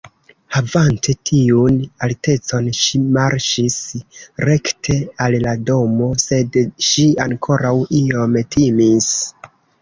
[0.53, 1.75] Havante tiun
[2.07, 3.75] altecon ŝi marŝis
[4.49, 9.13] rekte al la domo, sed ŝi ankoraŭ iom timis.